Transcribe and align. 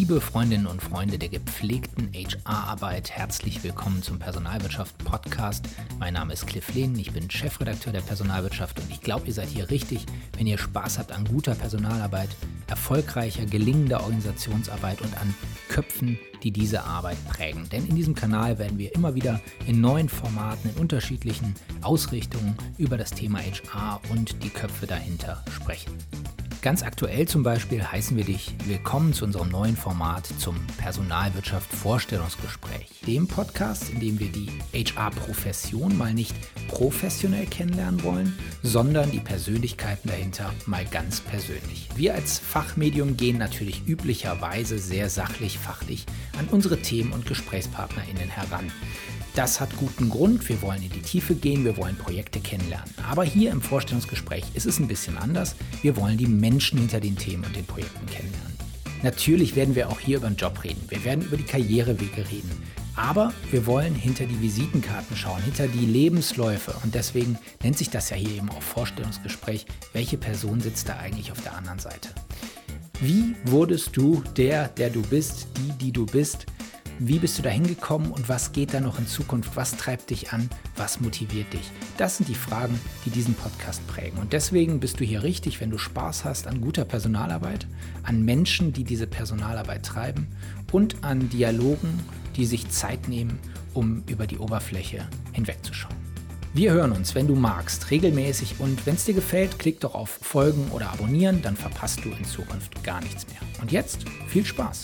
Liebe 0.00 0.22
Freundinnen 0.22 0.66
und 0.66 0.80
Freunde 0.80 1.18
der 1.18 1.28
gepflegten 1.28 2.08
HR-Arbeit, 2.14 3.10
herzlich 3.10 3.62
willkommen 3.62 4.02
zum 4.02 4.18
Personalwirtschaft 4.18 4.96
Podcast. 5.04 5.68
Mein 5.98 6.14
Name 6.14 6.32
ist 6.32 6.46
Cliff 6.46 6.72
Lehn, 6.72 6.98
ich 6.98 7.12
bin 7.12 7.30
Chefredakteur 7.30 7.92
der 7.92 8.00
Personalwirtschaft 8.00 8.80
und 8.80 8.90
ich 8.90 9.02
glaube, 9.02 9.26
ihr 9.26 9.34
seid 9.34 9.48
hier 9.48 9.68
richtig, 9.68 10.06
wenn 10.38 10.46
ihr 10.46 10.56
Spaß 10.56 10.98
habt 10.98 11.12
an 11.12 11.26
guter 11.26 11.54
Personalarbeit, 11.54 12.30
erfolgreicher, 12.66 13.44
gelingender 13.44 14.00
Organisationsarbeit 14.00 15.02
und 15.02 15.14
an 15.20 15.34
Köpfen, 15.68 16.18
die 16.42 16.50
diese 16.50 16.82
Arbeit 16.84 17.18
prägen. 17.28 17.68
Denn 17.68 17.86
in 17.86 17.94
diesem 17.94 18.14
Kanal 18.14 18.58
werden 18.58 18.78
wir 18.78 18.94
immer 18.94 19.14
wieder 19.14 19.38
in 19.66 19.82
neuen 19.82 20.08
Formaten, 20.08 20.70
in 20.70 20.80
unterschiedlichen 20.80 21.54
Ausrichtungen 21.82 22.56
über 22.78 22.96
das 22.96 23.10
Thema 23.10 23.40
HR 23.40 24.00
und 24.08 24.42
die 24.42 24.48
Köpfe 24.48 24.86
dahinter 24.86 25.44
sprechen. 25.50 25.92
Ganz 26.62 26.82
aktuell 26.82 27.26
zum 27.26 27.42
Beispiel 27.42 27.82
heißen 27.82 28.18
wir 28.18 28.24
dich 28.24 28.54
willkommen 28.66 29.14
zu 29.14 29.24
unserem 29.24 29.48
neuen 29.48 29.78
Format 29.78 30.26
zum 30.38 30.56
Personalwirtschaft 30.76 31.72
Vorstellungsgespräch, 31.72 33.00
dem 33.06 33.26
Podcast, 33.26 33.88
in 33.88 33.98
dem 33.98 34.18
wir 34.18 34.28
die 34.28 34.50
HR-Profession 34.74 35.96
mal 35.96 36.12
nicht 36.12 36.34
professionell 36.68 37.46
kennenlernen 37.46 38.04
wollen, 38.04 38.38
sondern 38.62 39.10
die 39.10 39.20
Persönlichkeiten 39.20 40.10
dahinter 40.10 40.52
mal 40.66 40.84
ganz 40.84 41.20
persönlich. 41.22 41.88
Wir 41.96 42.14
als 42.14 42.38
Fachmedium 42.38 43.16
gehen 43.16 43.38
natürlich 43.38 43.88
üblicherweise 43.88 44.78
sehr 44.78 45.08
sachlich, 45.08 45.58
fachlich 45.58 46.04
an 46.38 46.46
unsere 46.50 46.82
Themen 46.82 47.12
und 47.12 47.24
GesprächspartnerInnen 47.24 48.28
heran. 48.28 48.70
Das 49.34 49.60
hat 49.60 49.76
guten 49.76 50.10
Grund. 50.10 50.48
Wir 50.48 50.60
wollen 50.60 50.82
in 50.82 50.90
die 50.90 51.02
Tiefe 51.02 51.36
gehen, 51.36 51.64
wir 51.64 51.76
wollen 51.76 51.96
Projekte 51.96 52.40
kennenlernen. 52.40 52.92
Aber 53.08 53.22
hier 53.22 53.52
im 53.52 53.62
Vorstellungsgespräch 53.62 54.44
ist 54.54 54.66
es 54.66 54.80
ein 54.80 54.88
bisschen 54.88 55.16
anders. 55.16 55.54
Wir 55.82 55.96
wollen 55.96 56.18
die 56.18 56.26
Menschen 56.26 56.49
hinter 56.58 57.00
den 57.00 57.16
Themen 57.16 57.44
und 57.44 57.54
den 57.54 57.66
Projekten 57.66 58.06
kennenlernen. 58.06 58.56
Natürlich 59.02 59.56
werden 59.56 59.74
wir 59.74 59.88
auch 59.88 60.00
hier 60.00 60.18
über 60.18 60.28
den 60.28 60.36
Job 60.36 60.62
reden. 60.64 60.82
Wir 60.88 61.04
werden 61.04 61.24
über 61.24 61.36
die 61.36 61.44
Karrierewege 61.44 62.30
reden. 62.30 62.50
Aber 62.96 63.32
wir 63.50 63.66
wollen 63.66 63.94
hinter 63.94 64.26
die 64.26 64.40
Visitenkarten 64.42 65.16
schauen, 65.16 65.42
hinter 65.42 65.68
die 65.68 65.86
Lebensläufe. 65.86 66.74
Und 66.82 66.94
deswegen 66.94 67.38
nennt 67.62 67.78
sich 67.78 67.88
das 67.88 68.10
ja 68.10 68.16
hier 68.16 68.36
eben 68.36 68.50
auch 68.50 68.62
Vorstellungsgespräch. 68.62 69.64
Welche 69.92 70.18
Person 70.18 70.60
sitzt 70.60 70.88
da 70.88 70.96
eigentlich 70.96 71.32
auf 71.32 71.40
der 71.40 71.56
anderen 71.56 71.78
Seite? 71.78 72.10
Wie 73.00 73.34
wurdest 73.44 73.96
du 73.96 74.22
der, 74.36 74.68
der 74.68 74.90
du 74.90 75.00
bist, 75.02 75.48
die, 75.56 75.72
die 75.84 75.92
du 75.92 76.04
bist? 76.04 76.46
Wie 77.02 77.18
bist 77.18 77.38
du 77.38 77.42
da 77.42 77.48
hingekommen 77.48 78.10
und 78.10 78.28
was 78.28 78.52
geht 78.52 78.74
da 78.74 78.80
noch 78.80 78.98
in 78.98 79.06
Zukunft? 79.06 79.56
Was 79.56 79.74
treibt 79.74 80.10
dich 80.10 80.34
an? 80.34 80.50
Was 80.76 81.00
motiviert 81.00 81.50
dich? 81.50 81.72
Das 81.96 82.18
sind 82.18 82.28
die 82.28 82.34
Fragen, 82.34 82.78
die 83.06 83.10
diesen 83.10 83.32
Podcast 83.32 83.86
prägen. 83.86 84.18
Und 84.18 84.34
deswegen 84.34 84.80
bist 84.80 85.00
du 85.00 85.04
hier 85.04 85.22
richtig, 85.22 85.62
wenn 85.62 85.70
du 85.70 85.78
Spaß 85.78 86.26
hast 86.26 86.46
an 86.46 86.60
guter 86.60 86.84
Personalarbeit, 86.84 87.66
an 88.02 88.22
Menschen, 88.22 88.74
die 88.74 88.84
diese 88.84 89.06
Personalarbeit 89.06 89.82
treiben 89.82 90.26
und 90.72 91.02
an 91.02 91.30
Dialogen, 91.30 91.98
die 92.36 92.44
sich 92.44 92.68
Zeit 92.68 93.08
nehmen, 93.08 93.38
um 93.72 94.02
über 94.06 94.26
die 94.26 94.36
Oberfläche 94.36 95.08
hinwegzuschauen. 95.32 95.96
Wir 96.52 96.72
hören 96.72 96.92
uns, 96.92 97.14
wenn 97.14 97.28
du 97.28 97.34
magst, 97.34 97.90
regelmäßig 97.90 98.56
und 98.58 98.84
wenn 98.84 98.96
es 98.96 99.06
dir 99.06 99.14
gefällt, 99.14 99.58
klick 99.58 99.80
doch 99.80 99.94
auf 99.94 100.18
Folgen 100.20 100.70
oder 100.70 100.90
Abonnieren, 100.90 101.40
dann 101.40 101.56
verpasst 101.56 102.04
du 102.04 102.10
in 102.10 102.26
Zukunft 102.26 102.84
gar 102.84 103.00
nichts 103.00 103.26
mehr. 103.26 103.40
Und 103.62 103.72
jetzt 103.72 104.04
viel 104.28 104.44
Spaß! 104.44 104.82